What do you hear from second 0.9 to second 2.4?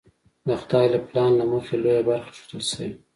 له پلان له مخې لویه برخه